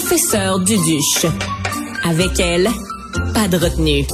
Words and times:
professeure 0.00 0.58
Duduche. 0.60 1.26
Avec 2.04 2.40
elle, 2.40 2.70
pas 3.34 3.48
de 3.48 3.58
retenue. 3.58 4.06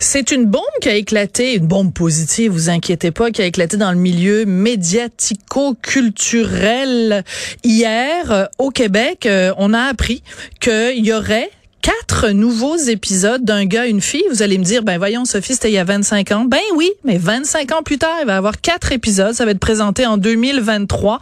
C'est 0.00 0.32
une 0.32 0.46
bombe 0.46 0.64
qui 0.80 0.88
a 0.88 0.96
éclaté, 0.96 1.54
une 1.54 1.68
bombe 1.68 1.92
positive, 1.92 2.50
vous 2.50 2.70
inquiétez 2.70 3.12
pas, 3.12 3.30
qui 3.30 3.40
a 3.40 3.44
éclaté 3.44 3.76
dans 3.76 3.92
le 3.92 3.98
milieu 3.98 4.46
médiatico-culturel 4.46 7.22
hier 7.62 8.32
euh, 8.32 8.46
au 8.58 8.70
Québec. 8.70 9.26
Euh, 9.26 9.54
on 9.58 9.72
a 9.72 9.82
appris 9.82 10.24
qu'il 10.58 11.06
y 11.06 11.12
aurait 11.12 11.52
quatre 11.82 12.30
nouveaux 12.30 12.76
épisodes 12.76 13.44
d'un 13.44 13.64
gars, 13.64 13.86
une 13.86 14.00
fille. 14.00 14.24
Vous 14.30 14.42
allez 14.42 14.58
me 14.58 14.64
dire, 14.64 14.82
ben 14.82 14.98
voyons, 14.98 15.24
Sophie, 15.24 15.54
c'était 15.54 15.70
il 15.70 15.74
y 15.74 15.78
a 15.78 15.84
25 15.84 16.32
ans. 16.32 16.44
Ben 16.44 16.60
oui, 16.76 16.90
mais 17.04 17.18
25 17.18 17.72
ans 17.72 17.82
plus 17.82 17.98
tard, 17.98 18.16
il 18.20 18.26
va 18.26 18.34
y 18.34 18.36
avoir 18.36 18.60
quatre 18.60 18.92
épisodes. 18.92 19.34
Ça 19.34 19.44
va 19.44 19.52
être 19.52 19.60
présenté 19.60 20.06
en 20.06 20.16
2023. 20.16 21.20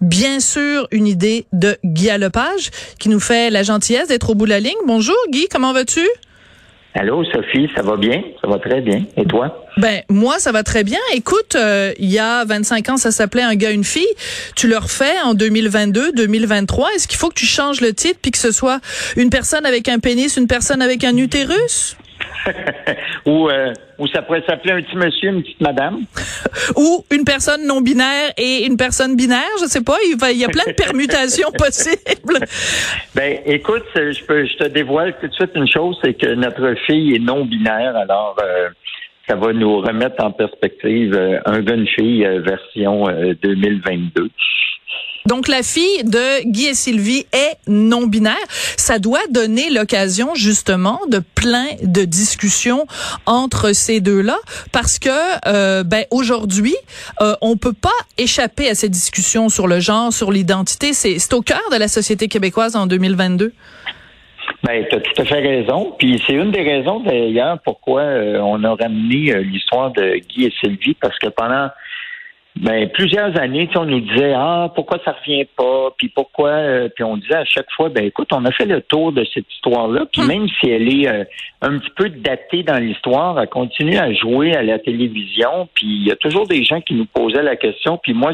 Bien 0.00 0.40
sûr, 0.40 0.88
une 0.90 1.06
idée 1.06 1.46
de 1.52 1.76
Guy 1.84 2.10
Lepage, 2.18 2.70
qui 2.98 3.08
nous 3.08 3.20
fait 3.20 3.50
la 3.50 3.62
gentillesse 3.62 4.08
d'être 4.08 4.30
au 4.30 4.34
bout 4.34 4.44
de 4.44 4.50
la 4.50 4.60
ligne. 4.60 4.72
Bonjour, 4.86 5.16
Guy, 5.30 5.46
comment 5.50 5.72
vas-tu? 5.72 6.06
Allô, 6.96 7.24
Sophie, 7.24 7.68
ça 7.74 7.82
va 7.82 7.96
bien? 7.96 8.22
Ça 8.40 8.46
va 8.46 8.58
très 8.60 8.80
bien. 8.80 9.04
Et 9.16 9.24
toi? 9.24 9.66
Ben, 9.78 10.02
moi, 10.08 10.38
ça 10.38 10.52
va 10.52 10.62
très 10.62 10.84
bien. 10.84 11.00
Écoute, 11.12 11.56
euh, 11.56 11.92
il 11.98 12.08
y 12.08 12.20
a 12.20 12.44
25 12.44 12.88
ans, 12.90 12.96
ça 12.96 13.10
s'appelait 13.10 13.42
Un 13.42 13.56
gars, 13.56 13.72
une 13.72 13.82
fille. 13.82 14.06
Tu 14.54 14.68
le 14.68 14.78
refais 14.78 15.20
en 15.24 15.34
2022, 15.34 16.12
2023. 16.12 16.90
Est-ce 16.94 17.08
qu'il 17.08 17.18
faut 17.18 17.30
que 17.30 17.34
tu 17.34 17.46
changes 17.46 17.80
le 17.80 17.92
titre 17.94 18.20
puis 18.22 18.30
que 18.30 18.38
ce 18.38 18.52
soit 18.52 18.78
une 19.16 19.28
personne 19.28 19.66
avec 19.66 19.88
un 19.88 19.98
pénis, 19.98 20.36
une 20.36 20.46
personne 20.46 20.80
avec 20.82 21.02
un 21.02 21.16
utérus? 21.16 21.96
ou, 23.26 23.48
euh, 23.48 23.72
ou 23.98 24.06
ça 24.08 24.22
pourrait 24.22 24.42
s'appeler 24.46 24.72
un 24.72 24.82
petit 24.82 24.96
monsieur, 24.96 25.30
une 25.30 25.42
petite 25.42 25.60
madame. 25.60 26.00
ou 26.76 27.04
une 27.10 27.24
personne 27.24 27.66
non 27.66 27.80
binaire 27.80 28.32
et 28.36 28.66
une 28.66 28.76
personne 28.76 29.16
binaire, 29.16 29.50
je 29.60 29.66
sais 29.66 29.82
pas. 29.82 29.96
Il, 30.04 30.16
il 30.32 30.38
y 30.38 30.44
a 30.44 30.48
plein 30.48 30.64
de 30.66 30.72
permutations 30.72 31.50
possibles. 31.58 32.38
Ben, 33.14 33.38
écoute, 33.46 33.84
je, 33.94 34.24
peux, 34.24 34.44
je 34.46 34.56
te 34.56 34.68
dévoile 34.68 35.14
tout 35.20 35.28
de 35.28 35.34
suite 35.34 35.50
une 35.54 35.68
chose, 35.68 35.98
c'est 36.04 36.14
que 36.14 36.34
notre 36.34 36.74
fille 36.86 37.14
est 37.14 37.20
non 37.20 37.44
binaire, 37.44 37.96
alors 37.96 38.36
euh, 38.42 38.68
ça 39.28 39.36
va 39.36 39.52
nous 39.52 39.80
remettre 39.80 40.22
en 40.22 40.32
perspective 40.32 41.14
euh, 41.14 41.40
un 41.46 41.60
gars, 41.60 41.74
une 41.74 41.88
fille 41.88 42.26
version 42.44 43.06
2022. 43.42 44.30
Donc, 45.26 45.48
la 45.48 45.62
fille 45.62 46.04
de 46.04 46.46
Guy 46.46 46.66
et 46.66 46.74
Sylvie 46.74 47.26
est 47.32 47.56
non-binaire. 47.66 48.34
Ça 48.48 48.98
doit 48.98 49.26
donner 49.30 49.70
l'occasion, 49.70 50.34
justement, 50.34 51.00
de 51.08 51.20
plein 51.34 51.66
de 51.82 52.04
discussions 52.04 52.86
entre 53.24 53.72
ces 53.72 54.00
deux-là, 54.00 54.36
parce 54.70 54.98
que, 54.98 55.08
euh, 55.46 55.82
ben, 55.82 56.04
aujourd'hui, 56.10 56.76
euh, 57.22 57.34
on 57.40 57.56
peut 57.56 57.72
pas 57.72 57.88
échapper 58.18 58.68
à 58.68 58.74
ces 58.74 58.90
discussions 58.90 59.48
sur 59.48 59.66
le 59.66 59.80
genre, 59.80 60.12
sur 60.12 60.30
l'identité. 60.30 60.92
C'est 60.92 61.32
au 61.32 61.40
cœur 61.40 61.62
de 61.72 61.76
la 61.76 61.88
société 61.88 62.28
québécoise 62.28 62.76
en 62.76 62.86
2022. 62.86 63.52
Ben, 64.64 64.82
tu 64.88 64.96
as 64.96 65.00
tout 65.00 65.22
à 65.22 65.24
fait 65.24 65.40
raison. 65.40 65.94
Puis 65.98 66.22
c'est 66.26 66.32
une 66.32 66.50
des 66.50 66.62
raisons 66.62 67.00
d'ailleurs 67.00 67.58
pourquoi 67.64 68.00
euh, 68.00 68.38
on 68.38 68.64
a 68.64 68.74
ramené 68.74 69.32
euh, 69.32 69.42
l'histoire 69.42 69.90
de 69.92 70.16
Guy 70.16 70.46
et 70.46 70.52
Sylvie, 70.58 70.94
parce 71.00 71.18
que 71.18 71.28
pendant 71.28 71.68
ben, 72.56 72.88
plusieurs 72.90 73.38
années, 73.40 73.68
on 73.74 73.84
nous 73.84 74.00
disait 74.00 74.32
Ah, 74.34 74.70
pourquoi 74.74 74.98
ça 75.04 75.12
revient 75.12 75.44
pas? 75.56 75.90
Puis 75.98 76.08
pourquoi? 76.08 76.50
Euh, 76.50 76.88
puis 76.94 77.02
on 77.02 77.16
disait 77.16 77.34
à 77.34 77.44
chaque 77.44 77.70
fois, 77.72 77.88
ben 77.88 78.04
écoute, 78.04 78.28
on 78.32 78.44
a 78.44 78.52
fait 78.52 78.66
le 78.66 78.80
tour 78.80 79.12
de 79.12 79.24
cette 79.34 79.52
histoire-là, 79.52 80.06
puis 80.12 80.22
même 80.22 80.46
si 80.48 80.70
elle 80.70 80.88
est 80.88 81.08
euh, 81.08 81.24
un 81.62 81.78
petit 81.78 81.90
peu 81.96 82.08
datée 82.08 82.62
dans 82.62 82.78
l'histoire, 82.78 83.40
elle 83.40 83.48
continue 83.48 83.98
à 83.98 84.12
jouer 84.12 84.54
à 84.54 84.62
la 84.62 84.78
télévision, 84.78 85.68
puis 85.74 85.86
il 85.86 86.06
y 86.06 86.12
a 86.12 86.16
toujours 86.16 86.46
des 86.46 86.62
gens 86.62 86.80
qui 86.80 86.94
nous 86.94 87.06
posaient 87.06 87.42
la 87.42 87.56
question, 87.56 87.98
puis 88.00 88.14
moi, 88.14 88.32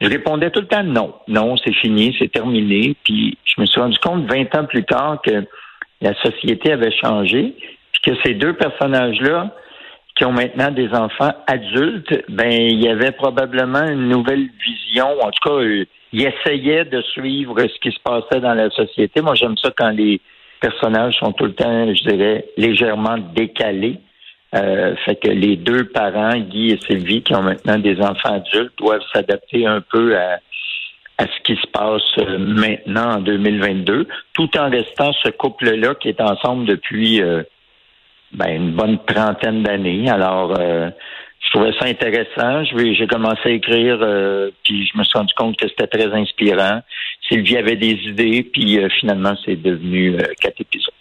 je 0.00 0.08
répondais 0.08 0.50
tout 0.50 0.60
le 0.60 0.66
temps 0.66 0.82
non, 0.82 1.14
non, 1.26 1.56
c'est 1.56 1.74
fini, 1.74 2.14
c'est 2.18 2.30
terminé. 2.30 2.94
Puis 3.04 3.38
je 3.44 3.60
me 3.60 3.66
suis 3.66 3.80
rendu 3.80 3.98
compte 3.98 4.30
20 4.30 4.54
ans 4.54 4.64
plus 4.66 4.84
tard 4.84 5.20
que 5.24 5.46
la 6.02 6.14
société 6.20 6.72
avait 6.72 6.92
changé, 6.92 7.54
puis 7.92 8.02
que 8.02 8.22
ces 8.22 8.34
deux 8.34 8.52
personnages-là, 8.52 9.54
qui 10.16 10.24
ont 10.24 10.32
maintenant 10.32 10.70
des 10.70 10.88
enfants 10.92 11.32
adultes, 11.46 12.24
ben 12.28 12.50
il 12.50 12.82
y 12.82 12.88
avait 12.88 13.12
probablement 13.12 13.84
une 13.84 14.08
nouvelle 14.08 14.48
vision. 14.64 15.08
En 15.20 15.30
tout 15.30 15.48
cas, 15.48 15.56
euh, 15.56 15.84
ils 16.12 16.26
essayaient 16.26 16.86
de 16.86 17.02
suivre 17.02 17.60
ce 17.60 17.78
qui 17.80 17.94
se 17.94 18.00
passait 18.02 18.40
dans 18.40 18.54
la 18.54 18.70
société. 18.70 19.20
Moi, 19.20 19.34
j'aime 19.34 19.56
ça 19.58 19.70
quand 19.76 19.90
les 19.90 20.20
personnages 20.60 21.16
sont 21.18 21.32
tout 21.32 21.44
le 21.44 21.54
temps, 21.54 21.94
je 21.94 22.08
dirais, 22.08 22.46
légèrement 22.56 23.18
décalés. 23.34 23.98
Euh, 24.54 24.94
fait 25.04 25.16
que 25.16 25.28
les 25.28 25.56
deux 25.56 25.88
parents, 25.88 26.38
Guy 26.38 26.70
et 26.70 26.80
Sylvie, 26.80 27.22
qui 27.22 27.34
ont 27.34 27.42
maintenant 27.42 27.78
des 27.78 28.00
enfants 28.00 28.34
adultes, 28.34 28.72
doivent 28.78 29.04
s'adapter 29.12 29.66
un 29.66 29.82
peu 29.82 30.16
à, 30.16 30.38
à 31.18 31.26
ce 31.26 31.40
qui 31.44 31.60
se 31.60 31.66
passe 31.68 32.02
euh, 32.18 32.38
maintenant 32.38 33.16
en 33.16 33.20
2022, 33.20 34.06
tout 34.34 34.58
en 34.58 34.70
restant 34.70 35.12
ce 35.22 35.30
couple-là 35.30 35.94
qui 35.94 36.08
est 36.08 36.20
ensemble 36.20 36.66
depuis 36.66 37.20
euh, 37.20 37.42
ben, 38.36 38.54
une 38.54 38.72
bonne 38.72 38.98
trentaine 39.06 39.62
d'années. 39.62 40.08
Alors, 40.10 40.54
euh, 40.58 40.90
je 41.40 41.50
trouvais 41.50 41.72
ça 41.78 41.86
intéressant. 41.86 42.64
J'ai 42.64 43.06
commencé 43.06 43.40
à 43.44 43.50
écrire, 43.50 43.98
euh, 44.02 44.50
puis 44.62 44.86
je 44.86 44.98
me 44.98 45.04
suis 45.04 45.18
rendu 45.18 45.32
compte 45.34 45.56
que 45.56 45.66
c'était 45.68 45.86
très 45.86 46.12
inspirant. 46.12 46.82
Sylvie 47.28 47.56
avait 47.56 47.76
des 47.76 47.94
idées, 48.04 48.42
puis 48.42 48.78
euh, 48.78 48.88
finalement, 49.00 49.34
c'est 49.44 49.56
devenu 49.56 50.16
quatre 50.40 50.60
épisodes. 50.60 50.92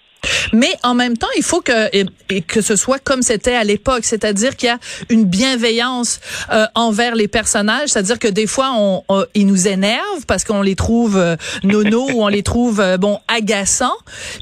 Mais 0.54 0.74
en 0.84 0.94
même 0.94 1.18
temps, 1.18 1.28
il 1.38 1.44
faut 1.44 1.62
que 1.62 1.86
que 2.48 2.62
ce 2.62 2.76
soit 2.76 3.00
comme 3.00 3.22
c'était 3.22 3.56
à 3.56 3.64
l'époque, 3.64 4.04
c'est-à-dire 4.04 4.56
qu'il 4.56 4.68
y 4.68 4.72
a 4.72 4.80
une 5.10 5.26
bienveillance 5.26 6.20
euh, 6.52 6.66
envers 6.76 7.16
les 7.16 7.28
personnages, 7.28 7.90
c'est-à-dire 7.90 8.20
que 8.20 8.28
des 8.28 8.48
fois 8.48 8.72
on, 8.76 9.04
ils 9.34 9.46
nous 9.46 9.68
énervent 9.68 10.26
parce 10.28 10.44
qu'on 10.44 10.62
les 10.62 10.76
trouve 10.76 11.18
euh, 11.18 11.36
nono 11.64 12.10
ou 12.14 12.24
on 12.24 12.28
les 12.28 12.44
trouve 12.44 12.80
euh, 12.80 12.98
bon 12.98 13.20
agaçants. 13.28 13.96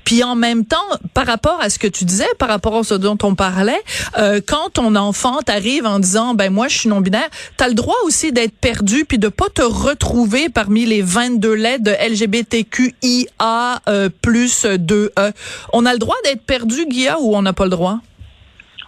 Puis 0.05 0.23
en 0.23 0.35
même 0.35 0.65
temps, 0.65 0.77
par 1.13 1.25
rapport 1.25 1.59
à 1.61 1.69
ce 1.69 1.79
que 1.79 1.87
tu 1.87 2.05
disais, 2.05 2.27
par 2.37 2.49
rapport 2.49 2.77
à 2.77 2.83
ce 2.83 2.93
dont 2.93 3.17
on 3.23 3.35
parlait, 3.35 3.81
euh, 4.17 4.41
quand 4.45 4.71
ton 4.73 4.95
enfant 4.95 5.39
t'arrive 5.41 5.85
en 5.85 5.99
disant 5.99 6.33
ben 6.33 6.51
moi 6.51 6.67
je 6.67 6.77
suis 6.79 6.89
non 6.89 7.01
binaire, 7.01 7.29
tu 7.57 7.63
as 7.63 7.67
le 7.67 7.73
droit 7.73 7.95
aussi 8.05 8.31
d'être 8.31 8.53
perdu 8.53 9.05
puis 9.05 9.17
de 9.17 9.27
pas 9.27 9.49
te 9.53 9.61
retrouver 9.61 10.49
parmi 10.49 10.85
les 10.85 11.01
22 11.01 11.53
lettres 11.53 11.83
de 11.83 11.91
LGBTQIA 11.91 13.81
plus 14.21 14.65
2E. 14.65 15.31
On 15.73 15.85
a 15.85 15.92
le 15.93 15.99
droit 15.99 16.15
d'être 16.23 16.45
perdu, 16.45 16.85
Guilla, 16.87 17.17
ou 17.19 17.35
on 17.35 17.41
n'a 17.41 17.53
pas 17.53 17.63
le 17.63 17.71
droit? 17.71 17.97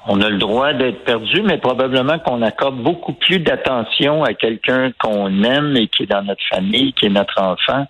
On 0.07 0.21
a 0.21 0.29
le 0.29 0.37
droit 0.37 0.73
d'être 0.73 1.03
perdu, 1.03 1.41
mais 1.41 1.57
probablement 1.57 2.19
qu'on 2.19 2.41
accorde 2.43 2.77
beaucoup 2.77 3.13
plus 3.13 3.39
d'attention 3.39 4.23
à 4.23 4.33
quelqu'un 4.33 4.91
qu'on 4.99 5.43
aime 5.43 5.75
et 5.77 5.87
qui 5.87 6.03
est 6.03 6.11
dans 6.11 6.21
notre 6.21 6.43
famille, 6.47 6.93
qui 6.93 7.07
est 7.07 7.09
notre 7.09 7.41
enfant, 7.41 7.87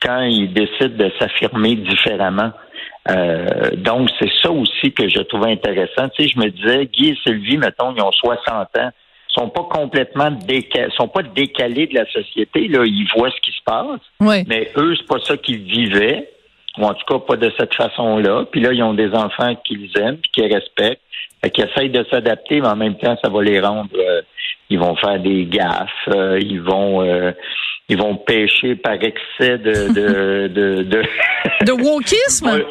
quand 0.00 0.20
il 0.20 0.52
décide 0.52 0.96
de 0.96 1.10
s'affirmer 1.18 1.74
différemment. 1.74 2.52
Euh, 3.08 3.70
donc, 3.76 4.10
c'est 4.20 4.30
ça 4.42 4.50
aussi 4.50 4.92
que 4.92 5.08
je 5.08 5.20
trouvais 5.20 5.52
intéressant. 5.52 6.08
Tu 6.10 6.24
sais, 6.24 6.28
je 6.28 6.38
me 6.38 6.50
disais, 6.50 6.86
Guy 6.86 7.10
et 7.10 7.18
Sylvie, 7.24 7.58
mettons, 7.58 7.92
ils 7.96 8.02
ont 8.02 8.12
60 8.12 8.78
ans, 8.78 8.90
sont 9.28 9.48
pas 9.48 9.64
complètement 9.64 10.30
décalés, 10.30 10.90
sont 10.96 11.08
pas 11.08 11.22
décalés 11.22 11.88
de 11.88 11.94
la 11.94 12.06
société. 12.06 12.68
Là, 12.68 12.84
ils 12.84 13.08
voient 13.16 13.30
ce 13.30 13.40
qui 13.40 13.50
se 13.50 13.62
passe, 13.64 14.00
mais 14.46 14.70
eux, 14.76 14.94
c'est 14.96 15.06
pas 15.06 15.18
ça 15.24 15.36
qu'ils 15.36 15.62
vivaient 15.62 16.28
ou 16.78 16.84
en 16.84 16.94
tout 16.94 17.04
cas 17.06 17.18
pas 17.18 17.36
de 17.36 17.50
cette 17.58 17.74
façon-là. 17.74 18.44
Puis 18.50 18.60
là, 18.60 18.72
ils 18.72 18.82
ont 18.82 18.94
des 18.94 19.12
enfants 19.14 19.54
qu'ils 19.64 19.90
aiment, 19.98 20.18
puis 20.18 20.30
qu'ils 20.32 20.52
respectent, 20.52 21.02
fait 21.42 21.50
qu'ils 21.50 21.64
essayent 21.64 21.90
de 21.90 22.04
s'adapter, 22.10 22.60
mais 22.60 22.68
en 22.68 22.76
même 22.76 22.96
temps, 22.96 23.16
ça 23.22 23.28
va 23.28 23.42
les 23.42 23.60
rendre. 23.60 23.90
Euh, 23.94 24.22
ils 24.68 24.78
vont 24.78 24.96
faire 24.96 25.20
des 25.20 25.44
gaffes, 25.46 25.90
euh, 26.08 26.40
ils 26.40 26.60
vont 26.60 27.02
euh, 27.02 27.32
ils 27.88 27.96
vont 27.96 28.16
pêcher 28.16 28.74
par 28.74 28.94
excès 28.94 29.58
de 29.58 29.92
de 29.92 30.48
de 30.54 30.82
de, 30.82 31.02
de 31.64 31.72
wokisme? 31.72 32.64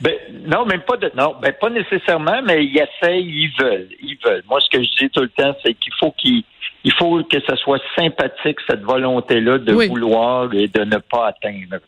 Ben, 0.00 0.14
non, 0.46 0.66
même 0.66 0.82
pas 0.82 0.96
de 0.96 1.10
non, 1.16 1.34
ben 1.40 1.52
pas 1.58 1.70
nécessairement, 1.70 2.42
mais 2.42 2.64
ils 2.64 2.76
essayent, 2.76 3.24
ils 3.24 3.52
veulent, 3.58 3.88
ils 4.02 4.18
veulent. 4.24 4.42
Moi, 4.48 4.60
ce 4.60 4.76
que 4.76 4.82
je 4.84 4.90
dis 4.98 5.10
tout 5.10 5.22
le 5.22 5.28
temps, 5.30 5.54
c'est 5.64 5.74
qu'il 5.74 5.92
faut 5.98 6.10
qu'ils 6.12 6.44
il 6.84 6.92
faut 6.92 7.22
que 7.24 7.38
ça 7.46 7.56
soit 7.56 7.80
sympathique, 7.96 8.58
cette 8.68 8.82
volonté-là 8.82 9.58
de 9.58 9.72
vouloir 9.72 10.52
et 10.52 10.68
de 10.68 10.84
ne 10.84 10.98
pas 10.98 11.28
atteindre. 11.28 11.78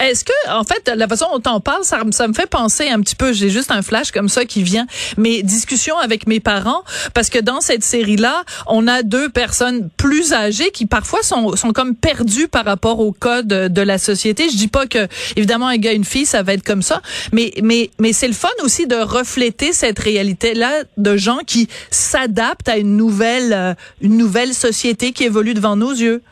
Est-ce 0.00 0.24
que, 0.24 0.32
en 0.50 0.64
fait, 0.64 0.90
la 0.94 1.06
façon 1.06 1.26
dont 1.38 1.52
on 1.52 1.60
parle, 1.60 1.84
ça, 1.84 2.00
ça 2.10 2.28
me 2.28 2.32
fait 2.32 2.48
penser 2.48 2.88
un 2.88 3.00
petit 3.00 3.14
peu, 3.14 3.32
j'ai 3.32 3.50
juste 3.50 3.70
un 3.70 3.82
flash 3.82 4.10
comme 4.10 4.28
ça 4.28 4.44
qui 4.44 4.62
vient, 4.62 4.86
mes 5.16 5.42
discussions 5.42 5.96
avec 5.98 6.26
mes 6.26 6.40
parents, 6.40 6.82
parce 7.14 7.30
que 7.30 7.38
dans 7.38 7.60
cette 7.60 7.84
série-là, 7.84 8.44
on 8.66 8.88
a 8.88 9.02
deux 9.02 9.28
personnes 9.28 9.88
plus 9.96 10.32
âgées 10.32 10.70
qui 10.70 10.86
parfois 10.86 11.22
sont, 11.22 11.54
sont 11.56 11.72
comme 11.72 11.94
perdues 11.94 12.48
par 12.48 12.64
rapport 12.64 13.00
au 13.00 13.12
code 13.12 13.48
de 13.48 13.82
la 13.82 13.98
société. 13.98 14.48
Je 14.50 14.56
dis 14.56 14.68
pas 14.68 14.86
que, 14.86 15.06
évidemment, 15.36 15.68
un 15.68 15.76
gars, 15.76 15.92
une 15.92 16.04
fille, 16.04 16.26
ça 16.26 16.42
va 16.42 16.54
être 16.54 16.64
comme 16.64 16.82
ça, 16.82 17.00
mais, 17.32 17.52
mais, 17.62 17.90
mais 17.98 18.12
c'est 18.12 18.28
le 18.28 18.34
fun 18.34 18.48
aussi 18.64 18.86
de 18.86 18.96
refléter 18.96 19.72
cette 19.72 19.98
réalité-là 19.98 20.70
de 20.96 21.16
gens 21.16 21.38
qui 21.46 21.68
s'adaptent 21.90 22.68
à 22.68 22.76
une 22.76 22.96
nouvelle, 22.96 23.52
euh, 23.52 23.74
une 24.00 24.16
nouvelle 24.20 24.52
société 24.54 25.12
qui 25.12 25.24
évolue 25.24 25.54
devant 25.54 25.76
nos 25.76 25.92
yeux. 25.92 26.22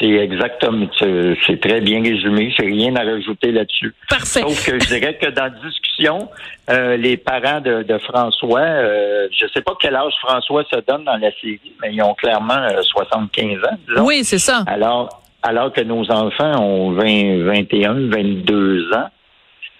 C'est 0.00 0.10
exactement, 0.10 0.86
c'est 0.98 1.60
très 1.60 1.80
bien 1.80 2.02
résumé. 2.02 2.52
J'ai 2.58 2.66
rien 2.66 2.96
à 2.96 3.04
rajouter 3.04 3.52
là-dessus. 3.52 3.94
Parfait. 4.08 4.40
Sauf 4.40 4.66
que 4.66 4.80
je 4.80 4.86
dirais 4.88 5.16
que 5.20 5.30
dans 5.30 5.44
la 5.44 5.50
discussion, 5.50 6.28
euh, 6.68 6.96
les 6.96 7.16
parents 7.16 7.60
de, 7.60 7.98
François, 7.98 8.60
euh, 8.60 9.28
je 9.30 9.46
sais 9.54 9.62
pas 9.62 9.74
quel 9.80 9.94
âge 9.94 10.12
François 10.20 10.64
se 10.64 10.80
donne 10.80 11.04
dans 11.04 11.16
la 11.16 11.30
série, 11.40 11.72
mais 11.80 11.94
ils 11.94 12.02
ont 12.02 12.14
clairement 12.14 12.66
75 12.82 13.46
euh, 13.46 13.66
ans. 13.68 14.04
Oui, 14.04 14.24
c'est 14.24 14.40
ça. 14.40 14.64
Alors, 14.66 15.22
alors 15.44 15.72
que 15.72 15.82
nos 15.82 16.10
enfants 16.10 16.60
ont 16.60 16.90
20, 16.92 17.44
21, 17.44 18.08
22 18.08 18.92
ans. 18.94 19.10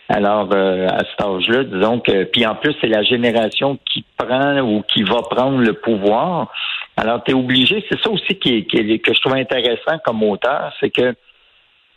Alors, 0.08 0.48
euh, 0.52 0.86
à 0.88 0.98
cet 0.98 1.20
âge-là, 1.22 1.64
disons 1.64 1.98
que, 1.98 2.24
puis 2.24 2.44
en 2.46 2.54
plus, 2.54 2.74
c'est 2.80 2.88
la 2.88 3.02
génération 3.02 3.78
qui 3.90 4.04
prend 4.16 4.58
ou 4.60 4.82
qui 4.82 5.02
va 5.02 5.22
prendre 5.22 5.58
le 5.58 5.72
pouvoir. 5.72 6.52
Alors, 6.96 7.22
tu 7.24 7.32
es 7.32 7.34
obligé, 7.34 7.84
c'est 7.88 8.00
ça 8.00 8.10
aussi 8.10 8.36
qui, 8.36 8.66
qui, 8.66 9.00
que 9.00 9.12
je 9.14 9.20
trouve 9.20 9.34
intéressant 9.34 9.98
comme 10.04 10.22
auteur, 10.22 10.72
c'est 10.80 10.90
que 10.90 11.14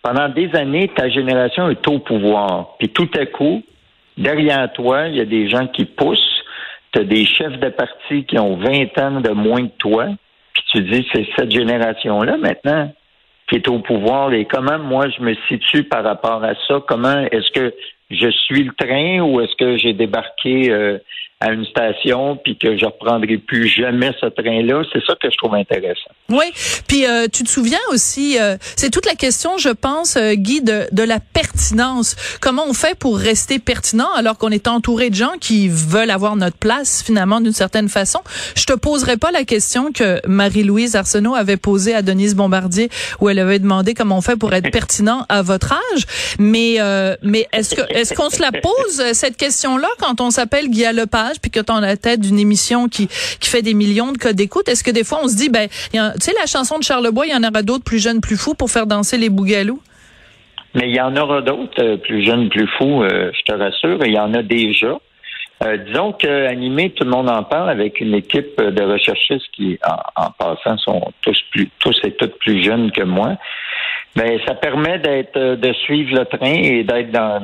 pendant 0.02 0.30
des 0.30 0.54
années, 0.56 0.90
ta 0.90 1.10
génération 1.10 1.70
est 1.70 1.88
au 1.88 2.00
pouvoir. 2.00 2.76
Puis 2.80 2.90
tout 2.90 3.10
à 3.20 3.26
coup, 3.26 3.64
derrière 4.18 4.72
toi, 4.74 5.08
il 5.08 5.18
y 5.18 5.22
a 5.22 5.26
des 5.26 5.50
gens 5.50 5.68
qui 5.68 5.86
poussent. 5.86 6.44
Tu 6.94 7.02
as 7.02 7.04
des 7.04 7.26
chefs 7.26 7.60
de 7.60 7.70
parti 7.70 8.24
qui 8.26 8.40
ont 8.40 8.56
20 8.56 8.98
ans 9.00 9.22
de 9.22 9.32
moins 9.32 9.68
que 9.68 9.78
toi. 9.78 10.08
Puis 10.54 10.64
tu 10.72 10.82
dis, 10.84 11.08
c'est 11.14 11.28
cette 11.36 11.52
génération-là 11.52 12.38
maintenant 12.38 12.92
qui 13.48 13.56
est 13.56 13.68
au 13.70 13.80
pouvoir 13.80 14.34
et 14.34 14.46
comment 14.46 14.78
moi 14.78 15.08
je 15.10 15.22
me 15.22 15.34
situe 15.48 15.84
par 15.84 16.04
rapport 16.04 16.44
à 16.44 16.54
ça? 16.68 16.82
Comment 16.88 17.22
est-ce 17.32 17.52
que 17.52 17.74
je 18.10 18.30
suis 18.30 18.64
le 18.64 18.74
train 18.74 19.22
ou 19.22 19.42
est-ce 19.42 19.56
que 19.56 19.78
j'ai 19.78 19.94
débarqué 19.94 20.72
euh, 20.72 20.98
à 21.40 21.52
une 21.52 21.66
station 21.66 22.36
puis 22.44 22.58
que 22.58 22.78
je 22.78 22.86
reprendrai 22.86 23.38
plus 23.38 23.68
jamais 23.68 24.12
ce 24.20 24.26
train-là. 24.26 24.82
C'est 24.92 25.04
ça 25.06 25.14
que 25.22 25.30
je 25.30 25.38
trouve 25.38 25.54
intéressant. 25.54 26.10
Oui, 26.30 26.46
puis 26.88 27.06
euh, 27.06 27.28
tu 27.32 27.44
te 27.44 27.50
souviens 27.50 27.80
aussi, 27.92 28.40
euh, 28.40 28.58
c'est 28.76 28.90
toute 28.90 29.06
la 29.06 29.14
question, 29.14 29.58
je 29.60 29.70
pense, 29.70 30.18
euh, 30.18 30.34
Guy, 30.34 30.62
de, 30.62 30.88
de, 30.92 31.04
la 31.04 31.20
pertinence. 31.20 32.16
Comment 32.42 32.64
on 32.68 32.74
fait 32.74 32.98
pour 32.98 33.18
rester 33.20 33.60
pertinent 33.60 34.12
alors 34.16 34.40
qu'on 34.40 34.50
est 34.50 34.68
entouré 34.68 35.12
de 35.12 35.16
gens 35.16 35.34
qui 35.40 35.70
veulent 35.70 36.10
avoir 36.10 36.36
notre 36.36 36.58
place 36.58 37.04
finalement 37.04 37.40
d'une 37.40 37.54
certaine 37.54 37.88
façon? 37.88 38.20
Je 38.56 38.66
te 38.66 38.74
poserai 38.74 39.18
pas 39.18 39.32
la 39.32 39.44
question 39.44 39.92
que 39.92 40.20
Marie-Louise 40.28 40.96
Arsenault 40.96 41.36
avait 41.36 41.58
posée 41.58 41.94
à 41.94 42.02
Denise 42.02 42.36
Bombardier 42.36 42.90
où 43.22 43.30
elle 43.30 43.40
avait 43.40 43.60
demandé 43.60 43.94
comment 43.94 44.18
on 44.18 44.22
fait 44.22 44.38
pour 44.38 44.54
être 44.54 44.72
pertinent 44.72 45.24
à 45.30 45.44
votre 45.44 45.74
âge, 45.74 46.06
mais 46.40 46.78
mais 47.22 47.48
est-ce 47.54 47.76
que 47.76 47.82
est-ce 47.94 48.14
qu'on 48.14 48.30
se 48.30 48.42
la 48.42 48.52
pose 48.52 49.14
cette 49.14 49.38
question-là 49.38 49.88
quand 50.00 50.20
on 50.20 50.32
s'appelle 50.32 50.70
Guy 50.70 50.86
Lepage? 50.94 51.27
Puis 51.42 51.52
que 51.52 51.60
tu 51.60 51.72
as 51.72 51.80
la 51.80 51.98
tête 51.98 52.22
d'une 52.22 52.40
émission 52.40 52.88
qui, 52.88 53.08
fait 53.42 53.62
des 53.62 53.74
millions 53.74 54.12
de 54.12 54.18
codes 54.18 54.36
d'écoute, 54.36 54.68
est-ce 54.68 54.84
que 54.84 54.92
des 54.92 55.06
fois 55.06 55.20
on 55.24 55.28
se 55.28 55.38
dit, 55.38 55.50
ben, 55.50 55.70
tu 55.70 56.00
sais, 56.20 56.34
la 56.40 56.46
chanson 56.46 56.78
de 56.78 56.84
Charlebois, 56.84 57.26
il 57.28 57.32
y 57.32 57.36
en 57.36 57.44
aura 57.48 57.62
d'autres 57.62 57.84
plus 57.84 58.00
jeunes, 58.00 58.20
plus 58.20 58.36
fous 58.36 58.56
pour 58.56 58.70
faire 58.70 58.88
danser 58.88 59.18
les 59.18 59.30
bougalous? 59.30 59.82
Mais 60.76 60.90
il 60.90 60.96
y 60.96 61.02
en 61.02 61.16
aura 61.16 61.42
d'autres 61.42 61.82
euh, 61.82 61.98
plus 61.98 62.24
jeunes, 62.24 62.50
plus 62.50 62.68
fous, 62.78 63.04
euh, 63.04 63.32
je 63.34 63.42
te 63.52 63.58
rassure, 63.58 64.06
il 64.06 64.14
y 64.14 64.20
en 64.20 64.34
a 64.34 64.44
déjà. 64.44 65.00
Euh, 65.64 65.78
disons 65.78 66.14
qu'animé, 66.14 66.92
tout 66.92 67.04
le 67.04 67.10
monde 67.10 67.30
en 67.30 67.44
parle 67.44 67.70
avec 67.70 68.00
une 68.00 68.14
équipe 68.14 68.62
de 68.62 68.84
recherchistes 68.84 69.48
qui, 69.54 69.80
en, 70.16 70.30
passant, 70.32 70.78
sont 70.78 71.12
tous 71.22 71.42
plus, 71.52 71.70
tous 71.80 71.98
et 72.04 72.12
toutes 72.12 72.38
plus 72.38 72.64
jeunes 72.64 72.92
que 72.92 73.02
moi. 73.02 73.38
Mais 74.16 74.40
ça 74.46 74.54
permet 74.54 75.00
d'être, 75.00 75.56
de 75.56 75.74
suivre 75.74 76.16
le 76.16 76.26
train 76.26 76.54
et 76.54 76.84
d'être 76.84 77.12
dans 77.12 77.40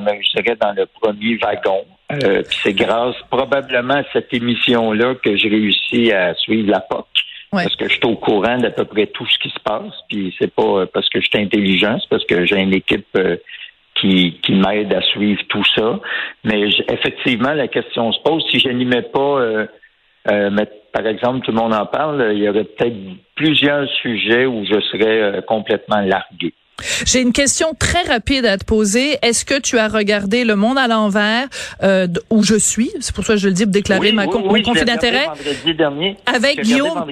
le 0.76 0.86
premier 1.02 1.38
wagon. 1.38 1.86
Euh, 2.24 2.44
c'est 2.64 2.74
grâce 2.74 3.16
probablement 3.30 3.96
à 3.96 4.04
cette 4.12 4.34
émission-là 4.34 5.16
que 5.16 5.36
j'ai 5.36 5.50
réussi 5.50 6.12
à 6.12 6.34
suivre 6.36 6.70
la 6.70 6.80
POC. 6.80 7.06
Parce 7.52 7.76
que 7.76 7.88
je 7.88 7.94
suis 7.94 8.06
au 8.06 8.16
courant 8.16 8.58
d'à 8.58 8.72
peu 8.72 8.86
près 8.86 9.06
tout 9.08 9.28
ce 9.28 9.38
qui 9.38 9.50
se 9.50 9.60
passe. 9.60 9.94
Puis 10.10 10.36
c'est 10.40 10.52
pas 10.54 10.64
euh, 10.64 10.86
parce 10.92 11.08
que 11.10 11.22
je 11.22 11.28
suis 11.28 11.40
intelligent, 11.40 11.98
c'est 12.00 12.10
parce 12.10 12.26
que 12.26 12.46
j'ai 12.46 12.60
une 12.60 12.74
équipe 12.74 13.06
euh, 13.16 13.38
qui, 13.94 14.40
qui 14.42 14.54
m'aide 14.54 14.92
à 14.92 15.02
suivre 15.02 15.42
tout 15.50 15.64
ça. 15.76 16.00
Mais 16.44 16.68
effectivement, 16.90 17.54
la 17.54 17.68
question 17.68 18.12
se 18.12 18.20
pose. 18.22 18.44
Si 18.50 18.60
je 18.60 18.70
n'animais 18.70 19.04
pas, 19.04 19.68
mais, 20.26 20.68
par 20.92 21.06
exemple, 21.06 21.46
tout 21.46 21.52
le 21.52 21.58
monde 21.58 21.74
en 21.74 21.86
parle, 21.86 22.32
il 22.34 22.42
y 22.42 22.50
aurait 22.50 22.64
peut-être 22.64 22.98
plusieurs 23.36 23.88
sujets 24.02 24.48
où 24.48 24.66
je 24.66 24.80
serais 24.82 25.44
complètement 25.46 26.02
largué. 26.02 26.54
J'ai 27.06 27.22
une 27.22 27.34
question 27.34 27.74
très 27.78 28.02
rapide 28.04 28.46
à 28.46 28.58
te 28.58 28.66
poser. 28.66 29.18
Est-ce 29.22 29.46
que 29.46 29.60
tu 29.60 29.78
as 29.78 29.88
regardé 29.88 30.44
Le 30.44 30.56
Monde 30.56 30.78
à 30.78 30.88
l'envers, 30.88 31.48
euh, 31.82 32.08
où 32.30 32.44
je 32.44 32.56
suis, 32.56 32.92
c'est 33.00 33.14
pour 33.14 33.26
ça 33.26 33.34
que 33.34 33.40
je 33.40 33.48
le 33.48 33.54
dis, 33.54 33.64
pour 33.64 33.72
déclarer 33.72 34.12
ma 34.12 34.26
mon 34.26 34.62
conflit 34.62 34.86
d'intérêt, 34.86 35.28
avec 36.26 36.62
Guillaume, 36.62 37.06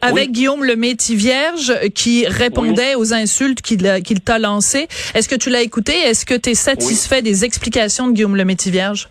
avec 0.00 0.32
Guillaume 0.32 0.64
le 0.64 0.76
Métis 0.76 1.16
Vierge, 1.16 1.72
qui 1.94 2.26
répondait 2.26 2.94
aux 2.94 3.12
insultes 3.12 3.62
qu'il 3.62 4.02
qu'il 4.02 4.20
t'a 4.20 4.38
lancées. 4.38 4.88
Est-ce 5.14 5.28
que 5.28 5.36
tu 5.36 5.50
l'as 5.50 5.62
écouté? 5.62 5.92
Est-ce 5.92 6.24
que 6.26 6.34
tu 6.34 6.50
es 6.50 6.54
satisfait 6.54 7.22
des 7.22 7.44
explications 7.44 8.08
de 8.08 8.12
Guillaume 8.12 8.36
le 8.36 8.44
Métis 8.44 8.70
Vierge? 8.70 9.08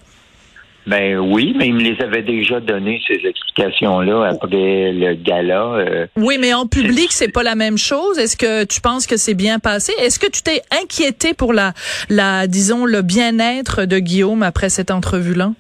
Ben 0.88 1.20
oui, 1.20 1.54
mais 1.56 1.68
il 1.68 1.76
me 1.76 1.82
les 1.82 2.02
avait 2.02 2.24
déjà 2.24 2.60
donné 2.60 3.02
ces 3.08 3.22
explications-là 3.26 4.30
après 4.32 4.92
le 4.92 5.14
gala. 5.14 5.64
Euh. 5.64 6.08
oui, 6.18 6.38
mais 6.40 6.54
en 6.54 6.66
public, 6.66 7.12
c'est 7.12 7.32
pas 7.32 7.44
la 7.44 7.56
même 7.56 7.78
chose. 7.78 8.18
Est-ce 8.18 8.36
que 8.36 8.64
tu 8.64 8.82
penses 8.82 9.06
que 9.06 9.16
c'est 9.16 9.36
bien 9.36 9.60
passé? 9.60 9.94
Est-ce 10.00 10.20
que 10.20 10.30
tu 10.30 10.42
t'es 10.42 10.62
inquiété 10.84 11.36
pour 11.36 11.54
la, 11.54 11.74
la, 12.10 12.48
disons, 12.48 12.86
le 12.86 13.04
bien-être 13.04 13.86
de 13.86 14.00
Guillaume 14.00 14.42
après 14.42 14.70
cette 14.70 14.90
entrevue-là? 14.90 15.52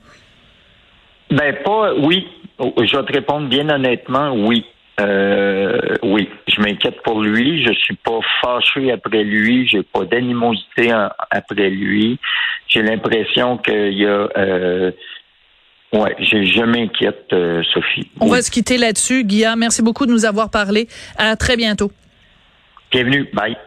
Ben 1.29 1.55
pas. 1.63 1.93
Oui, 1.93 2.27
je 2.59 2.97
vais 2.97 3.03
te 3.03 3.13
répondre 3.13 3.47
bien 3.47 3.69
honnêtement. 3.69 4.33
Oui. 4.33 4.65
Euh, 4.99 5.95
oui, 6.03 6.29
je 6.47 6.61
m'inquiète 6.61 7.01
pour 7.03 7.21
lui. 7.21 7.65
Je 7.65 7.73
suis 7.73 7.95
pas 7.95 8.19
fâché 8.41 8.91
après 8.91 9.23
lui. 9.23 9.67
J'ai 9.67 9.83
pas 9.83 10.05
d'animosité 10.05 10.91
après 11.29 11.69
lui. 11.69 12.19
J'ai 12.67 12.81
l'impression 12.81 13.57
qu'il 13.57 13.93
y 13.93 14.05
a. 14.05 14.27
Euh, 14.37 14.91
ouais, 15.93 16.15
je, 16.19 16.43
je 16.43 16.63
m'inquiète, 16.63 17.27
euh, 17.33 17.63
Sophie. 17.73 18.09
On 18.19 18.27
va 18.27 18.41
se 18.41 18.51
quitter 18.51 18.77
là-dessus, 18.77 19.23
Guillaume. 19.23 19.59
Merci 19.59 19.81
beaucoup 19.81 20.05
de 20.05 20.11
nous 20.11 20.25
avoir 20.25 20.49
parlé. 20.49 20.87
À 21.17 21.35
très 21.35 21.55
bientôt. 21.55 21.91
Bienvenue. 22.91 23.29
Bye. 23.33 23.57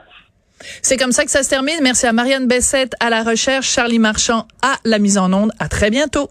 C'est 0.83 0.97
comme 0.97 1.13
ça 1.13 1.25
que 1.25 1.31
ça 1.31 1.43
se 1.43 1.51
termine. 1.51 1.79
Merci 1.83 2.07
à 2.07 2.13
Marianne 2.13 2.47
Bessette 2.47 2.95
à 3.01 3.11
la 3.11 3.23
recherche, 3.23 3.69
Charlie 3.69 3.99
Marchand 3.99 4.47
à 4.63 4.77
la 4.85 4.99
mise 4.99 5.19
en 5.19 5.33
onde. 5.33 5.51
À 5.59 5.69
très 5.69 5.91
bientôt. 5.91 6.31